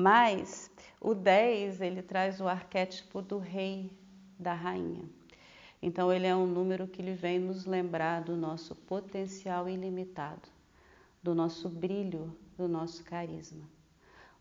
Mas 0.00 0.70
o 0.98 1.14
10, 1.14 1.82
ele 1.82 2.00
traz 2.00 2.40
o 2.40 2.48
arquétipo 2.48 3.20
do 3.20 3.36
rei, 3.36 3.92
da 4.38 4.54
rainha. 4.54 5.04
Então 5.82 6.10
ele 6.10 6.26
é 6.26 6.34
um 6.34 6.46
número 6.46 6.88
que 6.88 7.02
ele 7.02 7.12
vem 7.12 7.38
nos 7.38 7.66
lembrar 7.66 8.22
do 8.22 8.34
nosso 8.34 8.74
potencial 8.74 9.68
ilimitado, 9.68 10.48
do 11.22 11.34
nosso 11.34 11.68
brilho, 11.68 12.34
do 12.56 12.66
nosso 12.66 13.04
carisma. 13.04 13.68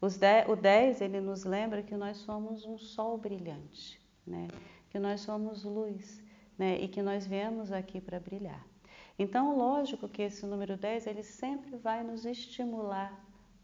o 0.02 0.56
10 0.56 1.02
ele 1.02 1.20
nos 1.20 1.44
lembra 1.44 1.84
que 1.84 1.98
nós 1.98 2.16
somos 2.16 2.66
um 2.66 2.78
sol 2.78 3.18
brilhante, 3.18 4.00
né? 4.26 4.48
que 4.90 4.98
nós 4.98 5.20
somos 5.20 5.66
luz 5.66 6.24
né? 6.58 6.80
e 6.80 6.88
que 6.88 7.02
nós 7.02 7.28
viemos 7.28 7.70
aqui 7.74 8.00
para 8.00 8.18
brilhar. 8.18 8.66
Então, 9.18 9.58
lógico 9.58 10.08
que 10.08 10.22
esse 10.22 10.46
número 10.46 10.78
10 10.78 11.06
ele 11.06 11.24
sempre 11.24 11.76
vai 11.76 12.02
nos 12.02 12.24
estimular 12.24 13.14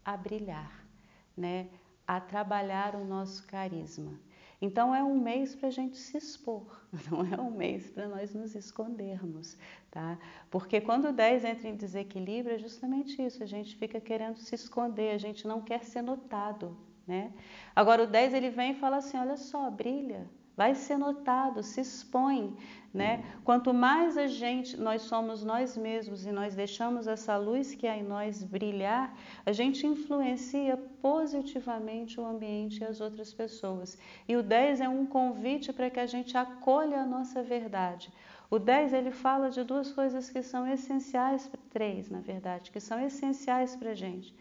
a 0.04 0.14
brilhar, 0.14 0.86
né? 1.34 1.70
A 2.06 2.20
trabalhar 2.20 2.94
o 2.94 3.04
nosso 3.04 3.46
carisma. 3.46 4.18
Então 4.60 4.94
é 4.94 5.04
um 5.04 5.18
mês 5.20 5.54
para 5.54 5.68
a 5.68 5.70
gente 5.70 5.96
se 5.98 6.16
expor, 6.16 6.80
não 7.10 7.20
é 7.26 7.40
um 7.40 7.50
mês 7.50 7.90
para 7.90 8.08
nós 8.08 8.34
nos 8.34 8.54
escondermos, 8.54 9.56
tá? 9.90 10.18
Porque 10.50 10.80
quando 10.80 11.08
o 11.08 11.12
10 11.12 11.44
entra 11.44 11.68
em 11.68 11.76
desequilíbrio 11.76 12.54
é 12.54 12.58
justamente 12.58 13.20
isso, 13.20 13.42
a 13.42 13.46
gente 13.46 13.76
fica 13.76 14.00
querendo 14.00 14.38
se 14.38 14.54
esconder, 14.54 15.12
a 15.12 15.18
gente 15.18 15.46
não 15.46 15.60
quer 15.60 15.84
ser 15.84 16.00
notado, 16.00 16.76
né? 17.06 17.32
Agora 17.74 18.02
o 18.02 18.06
10 18.06 18.32
ele 18.32 18.48
vem 18.48 18.72
e 18.72 18.80
fala 18.80 18.96
assim, 18.96 19.18
olha 19.18 19.36
só, 19.36 19.70
brilha, 19.70 20.26
vai 20.56 20.74
ser 20.74 20.96
notado, 20.96 21.62
se 21.62 21.82
expõe, 21.82 22.56
né? 22.92 23.22
Quanto 23.44 23.74
mais 23.74 24.16
a 24.16 24.26
gente, 24.26 24.76
nós 24.78 25.02
somos 25.02 25.44
nós 25.44 25.76
mesmos 25.76 26.24
e 26.24 26.32
nós 26.32 26.54
deixamos 26.54 27.06
essa 27.06 27.36
luz 27.36 27.74
que 27.74 27.86
há 27.86 27.96
em 27.96 28.02
nós 28.02 28.42
brilhar, 28.42 29.14
a 29.44 29.52
gente 29.52 29.86
influencia 29.86 30.78
positivamente 31.02 32.18
o 32.18 32.24
ambiente 32.24 32.80
e 32.80 32.84
as 32.84 33.02
outras 33.02 33.34
pessoas. 33.34 33.98
E 34.26 34.34
o 34.34 34.42
10 34.42 34.80
é 34.80 34.88
um 34.88 35.04
convite 35.04 35.74
para 35.74 35.90
que 35.90 36.00
a 36.00 36.06
gente 36.06 36.38
acolha 36.38 37.00
a 37.00 37.06
nossa 37.06 37.42
verdade. 37.42 38.10
O 38.48 38.58
10 38.58 38.94
ele 38.94 39.10
fala 39.10 39.50
de 39.50 39.62
duas 39.62 39.92
coisas 39.92 40.30
que 40.30 40.42
são 40.42 40.66
essenciais, 40.66 41.50
três 41.68 42.08
na 42.08 42.20
verdade, 42.20 42.70
que 42.70 42.80
são 42.80 42.98
essenciais 43.04 43.76
para 43.76 43.90
a 43.90 43.94
gente. 43.94 44.34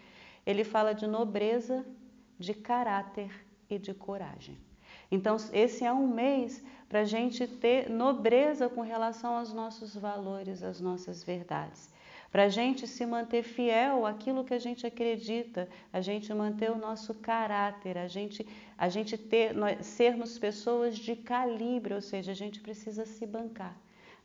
Ele 0.45 0.63
fala 0.63 0.94
de 0.94 1.07
nobreza, 1.07 1.85
de 2.39 2.53
caráter 2.53 3.45
e 3.69 3.77
de 3.77 3.94
coragem. 3.94 4.57
Então, 5.16 5.38
esse 5.53 5.83
é 5.85 5.94
um 5.94 6.08
mês 6.08 6.61
para 6.89 6.99
a 6.99 7.05
gente 7.05 7.47
ter 7.47 7.89
nobreza 7.89 8.67
com 8.67 8.81
relação 8.81 9.38
aos 9.38 9.52
nossos 9.53 9.95
valores, 9.95 10.61
às 10.61 10.80
nossas 10.81 11.23
verdades. 11.23 11.89
Para 12.31 12.44
a 12.44 12.49
gente 12.49 12.85
se 12.85 13.05
manter 13.05 13.44
fiel 13.44 14.05
àquilo 14.05 14.44
que 14.44 14.53
a 14.53 14.59
gente 14.59 14.85
acredita, 14.85 15.69
a 15.94 16.02
gente 16.02 16.33
manter 16.33 16.69
o 16.69 16.77
nosso 16.77 17.13
caráter, 17.13 17.97
a 17.97 18.07
gente, 18.07 18.45
a 18.77 18.89
gente 18.89 19.17
ter, 19.17 19.53
nós, 19.53 19.85
sermos 19.85 20.38
pessoas 20.38 20.97
de 20.97 21.16
calibre, 21.16 21.94
ou 21.94 22.02
seja, 22.02 22.33
a 22.33 22.35
gente 22.35 22.59
precisa 22.59 23.05
se 23.05 23.25
bancar. 23.25 23.75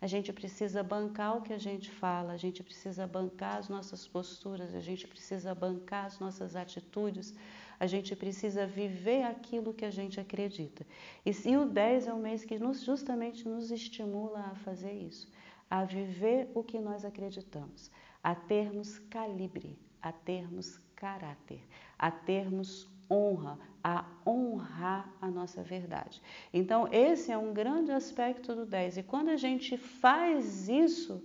A 0.02 0.08
gente 0.08 0.32
precisa 0.32 0.82
bancar 0.82 1.36
o 1.36 1.42
que 1.42 1.52
a 1.52 1.58
gente 1.58 1.88
fala, 1.88 2.32
a 2.32 2.36
gente 2.36 2.64
precisa 2.64 3.06
bancar 3.06 3.58
as 3.58 3.68
nossas 3.68 4.08
posturas, 4.08 4.74
a 4.74 4.80
gente 4.80 5.06
precisa 5.06 5.54
bancar 5.54 6.06
as 6.06 6.18
nossas 6.18 6.56
atitudes, 6.56 7.34
a 7.80 7.86
gente 7.86 8.14
precisa 8.14 8.66
viver 8.66 9.22
aquilo 9.22 9.72
que 9.72 9.86
a 9.86 9.90
gente 9.90 10.20
acredita. 10.20 10.86
E, 11.24 11.30
e 11.48 11.56
o 11.56 11.64
10 11.64 12.08
é 12.08 12.14
um 12.14 12.20
mês 12.20 12.44
que 12.44 12.58
nos, 12.58 12.82
justamente 12.82 13.48
nos 13.48 13.70
estimula 13.70 14.40
a 14.40 14.54
fazer 14.56 14.92
isso, 14.92 15.32
a 15.70 15.82
viver 15.82 16.50
o 16.54 16.62
que 16.62 16.78
nós 16.78 17.06
acreditamos, 17.06 17.90
a 18.22 18.34
termos 18.34 18.98
calibre, 18.98 19.78
a 20.02 20.12
termos 20.12 20.78
caráter, 20.94 21.66
a 21.98 22.10
termos 22.10 22.86
honra, 23.10 23.58
a 23.82 24.04
honrar 24.26 25.10
a 25.18 25.30
nossa 25.30 25.62
verdade. 25.62 26.20
Então, 26.52 26.86
esse 26.92 27.32
é 27.32 27.38
um 27.38 27.54
grande 27.54 27.90
aspecto 27.90 28.54
do 28.54 28.66
10. 28.66 28.98
E 28.98 29.02
quando 29.02 29.30
a 29.30 29.38
gente 29.38 29.78
faz 29.78 30.68
isso, 30.68 31.24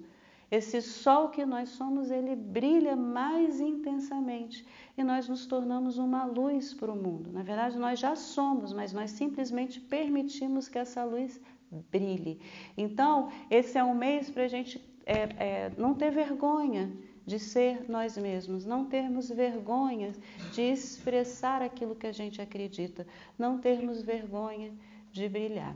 esse 0.51 0.81
sol 0.81 1.29
que 1.29 1.45
nós 1.45 1.69
somos, 1.69 2.11
ele 2.11 2.35
brilha 2.35 2.95
mais 2.95 3.59
intensamente 3.59 4.66
e 4.97 5.03
nós 5.03 5.28
nos 5.28 5.45
tornamos 5.45 5.97
uma 5.97 6.25
luz 6.25 6.73
para 6.73 6.91
o 6.91 6.95
mundo. 6.95 7.31
Na 7.31 7.44
verdade, 7.44 7.78
nós 7.78 8.00
já 8.00 8.16
somos, 8.16 8.72
mas 8.72 8.94
nós 8.94 9.11
simplesmente 9.11 9.79
permitimos 9.79 10.67
que 10.67 10.78
essa 10.78 11.03
luz 11.03 11.41
brilhe. 11.91 12.39
Então, 12.78 13.29
esse 13.50 13.78
é 13.78 13.84
um 13.84 13.95
mês 13.95 14.29
para 14.29 14.44
a 14.44 14.47
gente 14.47 14.79
é, 15.05 15.22
é, 15.38 15.72
não 15.78 15.94
ter 15.94 16.11
vergonha 16.11 16.91
de 17.25 17.39
ser 17.39 17.89
nós 17.89 18.17
mesmos, 18.17 18.66
não 18.66 18.85
termos 18.85 19.29
vergonha 19.29 20.13
de 20.53 20.61
expressar 20.61 21.61
aquilo 21.61 21.95
que 21.95 22.05
a 22.05 22.11
gente 22.11 22.41
acredita, 22.41 23.05
não 23.38 23.57
termos 23.57 24.01
vergonha 24.01 24.72
de 25.11 25.28
brilhar. 25.28 25.75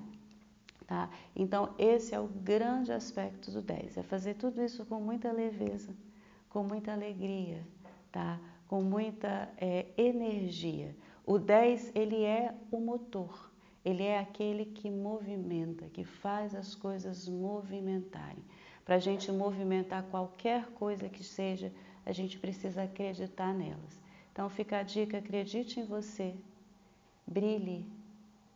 Tá? 0.90 1.08
Então, 1.36 1.76
esse 1.78 2.16
é 2.16 2.20
o 2.20 2.26
grande 2.26 2.92
aspecto 2.92 3.52
do 3.52 3.62
10, 3.62 3.98
é 3.98 4.02
fazer 4.02 4.34
tudo 4.34 4.60
isso 4.60 4.84
com 4.88 5.00
muita 5.00 5.32
leveza, 5.32 5.96
com 6.50 6.64
muita 6.64 6.92
alegria, 6.92 7.64
tá? 8.12 8.40
com 8.68 8.82
muita 8.82 9.48
é, 9.60 9.86
energia. 9.96 10.96
O 11.24 11.38
10, 11.38 11.92
ele 11.94 12.24
é 12.24 12.56
o 12.72 12.80
motor, 12.80 13.52
ele 13.86 14.02
é 14.02 14.18
aquele 14.18 14.66
que 14.66 14.90
movimenta, 14.90 15.86
que 15.90 16.04
faz 16.04 16.56
as 16.56 16.74
coisas 16.74 17.30
movimentarem. 17.30 18.44
Para 18.84 18.96
a 18.96 19.00
gente 19.00 19.32
movimentar 19.32 20.02
qualquer 20.06 20.72
coisa 20.72 21.08
que 21.08 21.24
seja, 21.24 21.72
a 22.04 22.12
gente 22.12 22.40
precisa 22.40 22.82
acreditar 22.82 23.54
nelas. 23.54 24.02
Então, 24.32 24.50
fica 24.50 24.80
a 24.80 24.84
dica: 24.84 25.20
acredite 25.20 25.80
em 25.80 25.86
você, 25.86 26.34
brilhe 27.28 27.86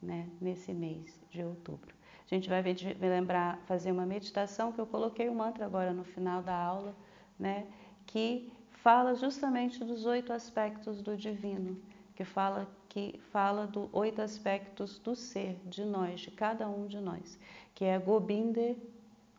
né, 0.02 0.28
nesse 0.42 0.74
mês 0.74 1.22
de 1.30 1.44
outubro. 1.44 1.94
A 2.34 2.36
gente 2.36 2.50
vai 2.50 2.64
lembrar, 3.00 3.60
fazer 3.68 3.92
uma 3.92 4.08
meditação 4.08 4.72
que 4.72 4.82
eu 4.82 4.88
coloquei 4.88 5.30
o 5.30 5.36
mantra 5.36 5.68
agora 5.68 5.94
no 5.94 6.04
final 6.04 6.42
da 6.42 6.56
aula, 6.56 6.96
né? 7.38 7.68
Que 8.08 8.52
fala 8.72 9.14
justamente 9.14 9.86
dos 9.86 10.08
oito 10.08 10.34
aspectos 10.34 11.00
do 11.00 11.16
divino, 11.16 11.80
que 12.16 12.26
fala 12.26 12.68
que 12.90 13.20
fala 13.32 13.68
dos 13.68 13.88
oito 13.94 14.20
aspectos 14.20 14.98
do 14.98 15.16
ser, 15.16 15.60
de 15.66 15.86
nós, 15.86 16.22
de 16.22 16.32
cada 16.32 16.68
um 16.68 16.88
de 16.88 17.00
nós, 17.00 17.38
que 17.76 17.86
é 17.86 18.00
Gobinde, 18.00 18.76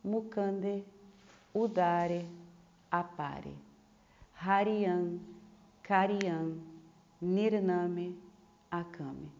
Mukande, 0.04 0.84
Udare, 1.52 2.28
Apare, 2.92 3.56
Hariyan, 4.40 5.18
Kariyan, 5.82 6.58
Nirname, 7.20 8.16
Akame. 8.70 9.32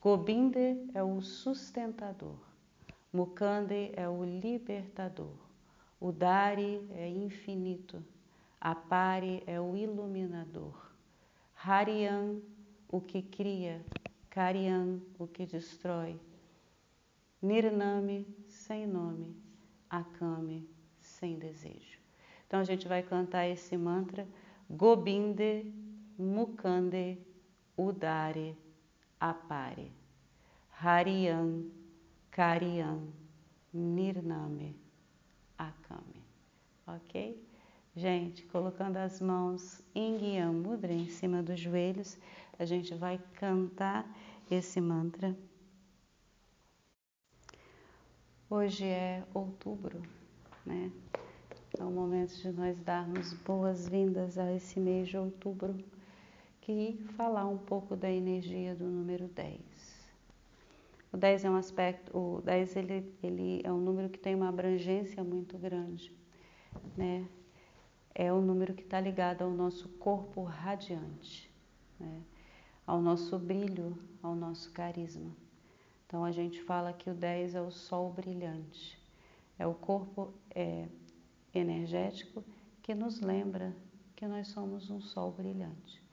Gobinde 0.00 0.78
é 0.94 1.02
o 1.02 1.20
sustentador. 1.20 2.45
Mukande 3.16 3.92
é 3.94 4.06
o 4.06 4.22
libertador, 4.22 5.38
o 5.98 6.12
Dari 6.12 6.86
é 6.90 7.08
infinito, 7.08 8.04
Apari 8.60 9.42
é 9.46 9.58
o 9.58 9.74
iluminador, 9.74 10.90
Harian, 11.64 12.42
o 12.86 13.00
que 13.00 13.22
cria, 13.22 13.82
Karian, 14.28 15.00
o 15.18 15.26
que 15.26 15.46
destrói, 15.46 16.20
Nirname, 17.40 18.26
sem 18.48 18.86
nome, 18.86 19.34
Akame, 19.88 20.68
sem 21.00 21.38
desejo. 21.38 21.98
Então 22.46 22.60
a 22.60 22.64
gente 22.64 22.86
vai 22.86 23.02
cantar 23.02 23.46
esse 23.46 23.78
mantra 23.78 24.28
Gobinde, 24.68 25.72
Mukande, 26.18 27.18
Udare, 27.78 28.54
Apare, 29.18 29.90
Harian, 30.78 31.64
Kariyan 32.36 33.00
Nirname 33.72 34.76
Akame. 35.56 36.22
Ok? 36.86 37.42
Gente, 37.96 38.44
colocando 38.48 38.98
as 38.98 39.22
mãos 39.22 39.80
em 39.94 40.18
Gyan 40.18 40.52
Mudra 40.52 40.92
em 40.92 41.08
cima 41.08 41.42
dos 41.42 41.58
joelhos, 41.58 42.18
a 42.58 42.66
gente 42.66 42.94
vai 42.94 43.18
cantar 43.36 44.06
esse 44.50 44.82
mantra. 44.82 45.34
Hoje 48.50 48.84
é 48.84 49.24
outubro, 49.32 50.02
né? 50.66 50.92
É 51.78 51.82
o 51.82 51.90
momento 51.90 52.36
de 52.36 52.52
nós 52.52 52.78
darmos 52.80 53.32
boas-vindas 53.32 54.36
a 54.36 54.52
esse 54.52 54.78
mês 54.78 55.08
de 55.08 55.16
outubro, 55.16 55.74
que 56.60 57.02
falar 57.16 57.46
um 57.48 57.56
pouco 57.56 57.96
da 57.96 58.10
energia 58.10 58.74
do 58.74 58.84
número 58.84 59.26
10. 59.26 59.75
O 61.16 61.18
10 61.18 61.46
é 61.46 61.50
um 61.50 61.56
aspecto, 61.56 62.14
o 62.14 62.42
10 62.42 62.76
ele, 62.76 63.16
ele 63.22 63.62
é 63.64 63.72
um 63.72 63.80
número 63.80 64.10
que 64.10 64.18
tem 64.18 64.34
uma 64.34 64.50
abrangência 64.50 65.24
muito 65.24 65.56
grande, 65.56 66.12
né? 66.94 67.26
É 68.14 68.30
o 68.30 68.36
um 68.36 68.42
número 68.42 68.74
que 68.74 68.82
está 68.82 69.00
ligado 69.00 69.40
ao 69.40 69.48
nosso 69.48 69.88
corpo 69.88 70.42
radiante, 70.42 71.50
né? 71.98 72.20
ao 72.86 73.00
nosso 73.00 73.38
brilho, 73.38 73.98
ao 74.22 74.34
nosso 74.34 74.70
carisma. 74.72 75.34
Então 76.06 76.22
a 76.22 76.30
gente 76.30 76.62
fala 76.62 76.92
que 76.92 77.08
o 77.08 77.14
10 77.14 77.54
é 77.54 77.62
o 77.62 77.70
sol 77.70 78.12
brilhante, 78.12 79.02
é 79.58 79.66
o 79.66 79.72
corpo 79.72 80.34
é, 80.54 80.86
energético 81.54 82.44
que 82.82 82.94
nos 82.94 83.22
lembra 83.22 83.74
que 84.14 84.26
nós 84.26 84.48
somos 84.48 84.90
um 84.90 85.00
sol 85.00 85.32
brilhante. 85.32 86.04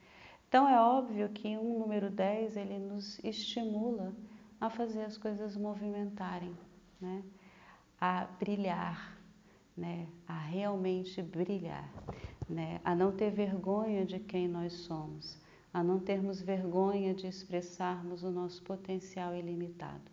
Então 0.48 0.66
é 0.66 0.80
óbvio 0.80 1.28
que 1.28 1.58
um 1.58 1.78
número 1.78 2.08
10 2.08 2.56
ele 2.56 2.78
nos 2.78 3.18
estimula 3.22 4.14
a 4.64 4.70
fazer 4.70 5.02
as 5.02 5.18
coisas 5.18 5.54
movimentarem, 5.56 6.56
né? 6.98 7.22
a 8.00 8.24
brilhar, 8.40 9.14
né? 9.76 10.06
a 10.26 10.38
realmente 10.38 11.20
brilhar, 11.20 11.86
né? 12.48 12.80
a 12.82 12.94
não 12.94 13.12
ter 13.12 13.30
vergonha 13.30 14.06
de 14.06 14.18
quem 14.18 14.48
nós 14.48 14.72
somos, 14.72 15.38
a 15.72 15.84
não 15.84 16.00
termos 16.00 16.40
vergonha 16.40 17.12
de 17.12 17.26
expressarmos 17.26 18.22
o 18.22 18.30
nosso 18.30 18.62
potencial 18.62 19.34
ilimitado. 19.34 20.10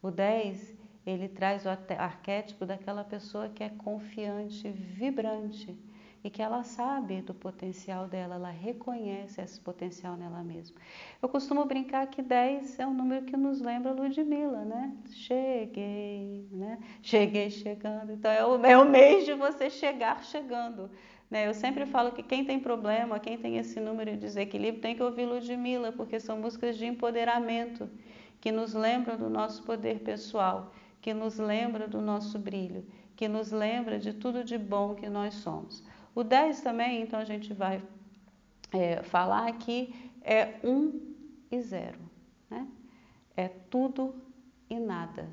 O 0.00 0.10
10, 0.10 0.74
ele 1.04 1.28
traz 1.28 1.66
o 1.66 1.68
arquétipo 1.68 2.64
daquela 2.64 3.04
pessoa 3.04 3.50
que 3.50 3.62
é 3.62 3.68
confiante, 3.68 4.70
vibrante 4.70 5.78
e 6.24 6.30
que 6.30 6.40
ela 6.40 6.62
sabe 6.62 7.20
do 7.20 7.34
potencial 7.34 8.06
dela, 8.06 8.36
ela 8.36 8.50
reconhece 8.50 9.40
esse 9.40 9.60
potencial 9.60 10.16
nela 10.16 10.42
mesma. 10.42 10.76
Eu 11.20 11.28
costumo 11.28 11.64
brincar 11.64 12.06
que 12.06 12.22
10 12.22 12.78
é 12.78 12.86
um 12.86 12.94
número 12.94 13.26
que 13.26 13.36
nos 13.36 13.60
lembra 13.60 13.92
Ludmilla, 13.92 14.64
né? 14.64 14.96
Cheguei, 15.10 16.46
né? 16.52 16.78
Cheguei 17.02 17.50
chegando. 17.50 18.12
Então 18.12 18.30
é 18.30 18.44
o, 18.46 18.64
é 18.64 18.78
o 18.78 18.88
mês 18.88 19.24
de 19.24 19.34
você 19.34 19.68
chegar 19.68 20.22
chegando. 20.24 20.88
Né? 21.28 21.48
Eu 21.48 21.54
sempre 21.54 21.86
falo 21.86 22.12
que 22.12 22.22
quem 22.22 22.44
tem 22.44 22.60
problema, 22.60 23.18
quem 23.18 23.36
tem 23.36 23.56
esse 23.56 23.80
número 23.80 24.12
de 24.12 24.18
desequilíbrio, 24.18 24.82
tem 24.82 24.94
que 24.94 25.02
ouvir 25.02 25.26
Ludmilla, 25.26 25.90
porque 25.90 26.20
são 26.20 26.38
músicas 26.38 26.76
de 26.76 26.86
empoderamento 26.86 27.90
que 28.40 28.52
nos 28.52 28.74
lembram 28.74 29.16
do 29.16 29.28
nosso 29.28 29.62
poder 29.64 30.00
pessoal, 30.00 30.72
que 31.00 31.14
nos 31.14 31.38
lembra 31.38 31.88
do 31.88 32.00
nosso 32.00 32.38
brilho, 32.38 32.84
que 33.16 33.26
nos 33.26 33.50
lembra 33.50 33.98
de 33.98 34.12
tudo 34.12 34.44
de 34.44 34.58
bom 34.58 34.94
que 34.94 35.08
nós 35.08 35.34
somos. 35.34 35.82
O 36.14 36.22
10 36.22 36.60
também, 36.60 37.02
então 37.02 37.18
a 37.18 37.24
gente 37.24 37.52
vai 37.54 37.82
é, 38.72 39.02
falar 39.02 39.48
aqui, 39.48 39.94
é 40.22 40.54
1 40.64 40.70
um 40.70 41.14
e 41.50 41.60
0. 41.60 41.98
Né? 42.50 42.66
É 43.36 43.48
tudo 43.48 44.14
e 44.68 44.78
nada. 44.78 45.28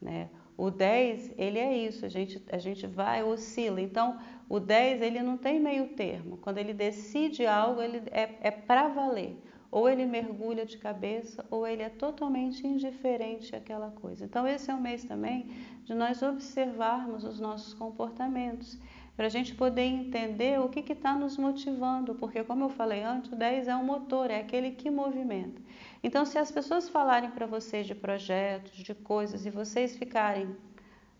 Né? 0.00 0.28
O 0.56 0.70
10, 0.70 1.32
ele 1.38 1.58
é 1.58 1.74
isso, 1.74 2.04
a 2.04 2.08
gente, 2.08 2.42
a 2.52 2.58
gente 2.58 2.86
vai, 2.86 3.24
oscila. 3.24 3.80
Então, 3.80 4.18
o 4.46 4.60
10, 4.60 5.00
ele 5.00 5.22
não 5.22 5.38
tem 5.38 5.58
meio 5.58 5.88
termo. 5.94 6.36
Quando 6.36 6.58
ele 6.58 6.74
decide 6.74 7.46
algo, 7.46 7.80
ele 7.80 8.02
é, 8.10 8.28
é 8.42 8.50
para 8.50 8.88
valer. 8.88 9.36
Ou 9.70 9.88
ele 9.88 10.04
mergulha 10.04 10.66
de 10.66 10.76
cabeça, 10.76 11.46
ou 11.50 11.66
ele 11.66 11.82
é 11.82 11.88
totalmente 11.88 12.66
indiferente 12.66 13.56
àquela 13.56 13.90
coisa. 13.90 14.24
Então, 14.24 14.46
esse 14.46 14.70
é 14.70 14.74
um 14.74 14.80
mês 14.80 15.04
também 15.04 15.48
de 15.84 15.94
nós 15.94 16.22
observarmos 16.22 17.24
os 17.24 17.40
nossos 17.40 17.72
comportamentos 17.72 18.78
para 19.20 19.26
a 19.26 19.30
gente 19.30 19.54
poder 19.54 19.82
entender 19.82 20.58
o 20.58 20.70
que 20.70 20.80
está 20.94 21.14
nos 21.14 21.36
motivando, 21.36 22.14
porque, 22.14 22.42
como 22.42 22.64
eu 22.64 22.70
falei 22.70 23.02
antes, 23.02 23.30
o 23.30 23.36
10 23.36 23.68
é 23.68 23.76
um 23.76 23.84
motor, 23.84 24.30
é 24.30 24.40
aquele 24.40 24.70
que 24.70 24.90
movimenta. 24.90 25.60
Então, 26.02 26.24
se 26.24 26.38
as 26.38 26.50
pessoas 26.50 26.88
falarem 26.88 27.30
para 27.30 27.44
vocês 27.44 27.86
de 27.86 27.94
projetos, 27.94 28.72
de 28.72 28.94
coisas, 28.94 29.44
e 29.44 29.50
vocês 29.50 29.94
ficarem 29.94 30.56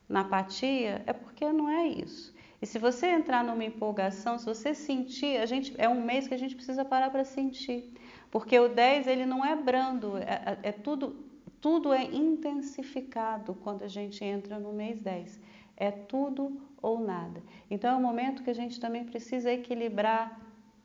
na 0.08 0.23
apatia, 0.23 1.02
é 1.06 1.12
porque 1.12 1.52
não 1.52 1.69
é 1.69 1.88
isso. 1.88 2.35
E 2.62 2.64
se 2.64 2.79
você 2.79 3.06
entrar 3.06 3.44
numa 3.44 3.67
empolgação, 3.67 4.38
se 4.38 4.46
você 4.46 4.73
sentir, 4.73 5.37
a 5.37 5.44
gente 5.44 5.75
é 5.76 5.87
um 5.87 6.03
mês 6.03 6.26
que 6.26 6.32
a 6.32 6.38
gente 6.38 6.56
precisa 6.56 6.82
parar 6.87 7.11
para 7.11 7.23
sentir, 7.23 7.93
porque 8.31 8.58
o 8.58 8.70
10 8.70 9.08
ele 9.08 9.26
não 9.26 9.44
é 9.44 9.55
brando, 9.55 10.17
é, 10.17 10.56
é, 10.62 10.69
é 10.70 10.73
tudo 10.73 11.29
tudo 11.61 11.93
é 11.93 12.05
intensificado 12.05 13.55
quando 13.62 13.82
a 13.82 13.88
gente 13.88 14.25
entra 14.25 14.58
no 14.58 14.73
mês 14.73 15.03
10. 15.03 15.38
É 15.81 15.91
tudo 15.91 16.61
ou 16.82 17.00
nada. 17.00 17.43
Então 17.71 17.91
é 17.91 17.97
um 17.97 18.03
momento 18.03 18.43
que 18.43 18.50
a 18.50 18.55
gente 18.55 18.79
também 18.79 19.03
precisa 19.03 19.50
equilibrar 19.50 20.38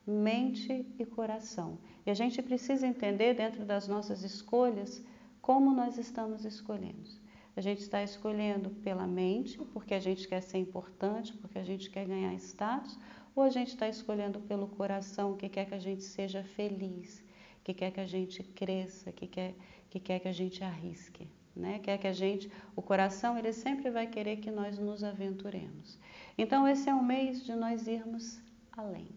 mente 0.06 0.86
e 0.98 1.04
coração. 1.04 1.78
E 2.06 2.10
a 2.10 2.14
gente 2.14 2.40
precisa 2.40 2.86
entender 2.86 3.34
dentro 3.34 3.62
das 3.62 3.86
nossas 3.86 4.22
escolhas 4.22 5.04
como 5.42 5.70
nós 5.70 5.98
estamos 5.98 6.46
escolhendo. 6.46 7.10
A 7.54 7.60
gente 7.60 7.82
está 7.82 8.02
escolhendo 8.02 8.70
pela 8.70 9.06
mente, 9.06 9.58
porque 9.74 9.92
a 9.92 10.00
gente 10.00 10.26
quer 10.26 10.40
ser 10.40 10.58
importante, 10.58 11.34
porque 11.34 11.58
a 11.58 11.64
gente 11.64 11.90
quer 11.90 12.06
ganhar 12.06 12.32
status, 12.34 12.98
ou 13.34 13.42
a 13.42 13.50
gente 13.50 13.68
está 13.68 13.86
escolhendo 13.88 14.40
pelo 14.40 14.66
coração, 14.66 15.36
que 15.36 15.48
quer 15.50 15.66
que 15.66 15.74
a 15.74 15.78
gente 15.78 16.04
seja 16.04 16.42
feliz, 16.42 17.22
que 17.62 17.74
quer 17.74 17.90
que 17.90 18.00
a 18.00 18.06
gente 18.06 18.42
cresça, 18.42 19.12
que 19.12 19.26
quer 19.26 19.54
que, 19.90 20.00
quer 20.00 20.20
que 20.20 20.28
a 20.28 20.32
gente 20.32 20.64
arrisque 20.64 21.28
né? 21.56 21.78
Quer 21.78 21.98
que 21.98 22.06
a 22.06 22.12
gente, 22.12 22.50
o 22.74 22.82
coração, 22.82 23.38
ele 23.38 23.52
sempre 23.52 23.90
vai 23.90 24.06
querer 24.06 24.36
que 24.36 24.50
nós 24.50 24.78
nos 24.78 25.02
aventuremos. 25.02 25.98
Então 26.36 26.68
esse 26.68 26.88
é 26.88 26.94
um 26.94 27.02
mês 27.02 27.42
de 27.44 27.54
nós 27.54 27.86
irmos 27.86 28.38
além, 28.70 29.08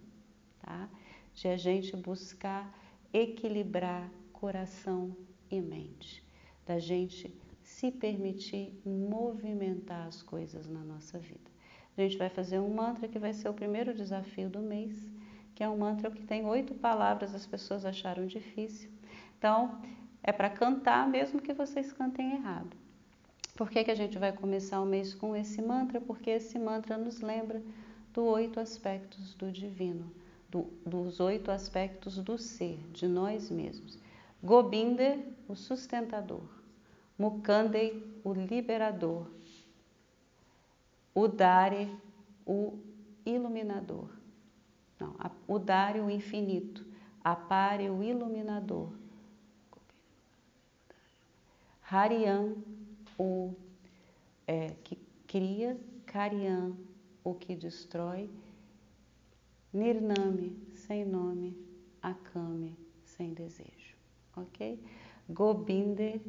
tá? 0.62 0.90
De 1.36 1.48
a 1.48 1.58
gente 1.58 1.96
buscar 1.98 2.74
equilibrar 3.12 4.10
coração 4.32 5.16
e 5.52 5.60
mente, 5.60 6.24
da 6.66 6.80
gente 6.80 7.36
se 7.62 7.92
permitir 7.92 8.74
movimentar 8.86 10.08
as 10.08 10.22
coisas 10.22 10.68
na 10.68 10.80
nossa 10.80 11.20
vida. 11.20 11.50
A 11.98 12.02
gente 12.02 12.18
vai 12.18 12.30
fazer 12.30 12.60
um 12.60 12.74
mantra 12.74 13.08
que 13.08 13.20
vai 13.20 13.34
ser 13.34 13.50
o 13.50 13.54
primeiro 13.54 13.94
desafio 13.94 14.50
do 14.50 14.62
mês, 14.62 14.96
que 15.54 15.64
é 15.64 15.70
um 15.70 15.78
mantra 15.78 16.10
que 16.10 16.24
tem 16.24 16.46
oito 16.46 16.74
palavras, 16.74 17.36
as 17.36 17.46
pessoas 17.46 17.84
acharam 17.84 18.26
difícil. 18.26 18.90
Então, 19.38 19.82
é 20.24 20.32
para 20.32 20.50
cantar, 20.50 21.08
mesmo 21.08 21.42
que 21.42 21.54
vocês 21.54 21.92
cantem 21.94 22.34
errado. 22.34 22.76
Por 23.56 23.70
que, 23.70 23.84
que 23.84 23.92
a 23.92 23.96
gente 23.96 24.18
vai 24.18 24.32
começar 24.32 24.80
o 24.80 24.86
mês 24.86 25.14
com 25.14 25.36
esse 25.36 25.62
mantra? 25.62 26.00
Porque 26.00 26.30
esse 26.30 26.58
mantra 26.58 26.98
nos 26.98 27.20
lembra 27.20 27.62
dos 28.14 28.26
oito 28.26 28.60
aspectos 28.60 29.34
do 29.34 29.52
divino, 29.52 30.10
do, 30.50 30.64
dos 30.86 31.20
oito 31.20 31.52
aspectos 31.52 32.18
do 32.18 32.38
ser, 32.38 32.80
de 32.94 33.08
nós 33.08 33.52
mesmos. 33.52 34.00
Gobinder, 34.42 35.20
o 35.48 35.56
sustentador. 35.56 36.44
Mukandei, 37.18 38.02
o 38.24 38.32
liberador. 38.32 39.28
Udare, 41.14 41.94
o 42.46 42.80
iluminador. 43.26 44.10
Não, 44.98 45.14
Udare, 45.46 46.00
o 46.00 46.10
infinito. 46.10 46.86
Apare, 47.22 47.90
o 47.90 48.02
iluminador. 48.02 48.79
Harian, 51.92 52.54
o 53.18 53.56
é, 54.46 54.76
que 54.84 54.96
cria, 55.26 55.76
Karian, 56.06 56.78
o 57.24 57.34
que 57.34 57.56
destrói, 57.56 58.30
Nirnami, 59.74 60.56
sem 60.72 61.04
nome, 61.04 61.58
Akame, 62.00 62.78
sem 63.04 63.34
desejo. 63.34 63.96
Ok? 64.36 64.80
Gobinde, 65.28 66.22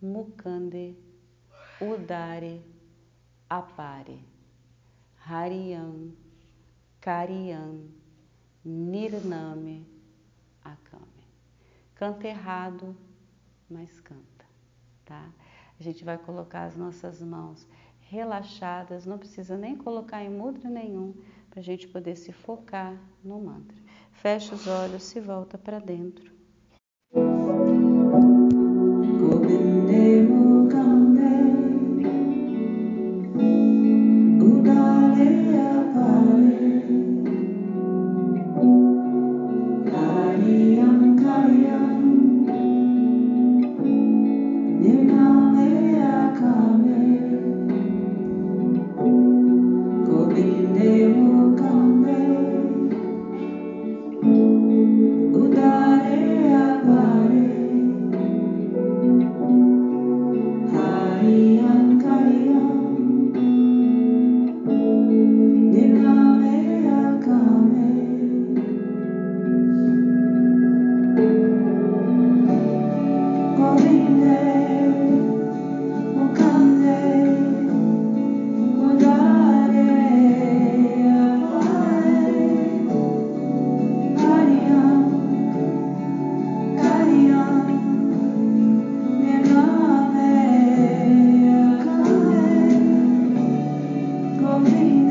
Mukande, 0.00 0.96
Udare, 1.80 2.62
Apare, 3.50 4.20
Harian, 5.28 6.12
Karian, 7.00 7.90
Nirname, 8.64 9.84
Akame. 10.64 11.26
Canta 11.96 12.28
errado, 12.28 12.96
mas 13.68 13.98
canta 13.98 14.31
tá? 15.04 15.28
A 15.78 15.82
gente 15.82 16.04
vai 16.04 16.16
colocar 16.16 16.64
as 16.64 16.76
nossas 16.76 17.20
mãos 17.22 17.66
relaxadas, 18.00 19.06
não 19.06 19.18
precisa 19.18 19.56
nem 19.56 19.76
colocar 19.76 20.22
em 20.22 20.30
mudra 20.30 20.68
nenhum, 20.68 21.14
para 21.50 21.60
a 21.60 21.62
gente 21.62 21.86
poder 21.88 22.16
se 22.16 22.32
focar 22.32 22.96
no 23.22 23.40
mantra. 23.40 23.76
Fecha 24.12 24.54
os 24.54 24.66
olhos, 24.66 25.02
se 25.02 25.20
volta 25.20 25.58
para 25.58 25.78
dentro. 25.78 26.31
me. 94.62 95.01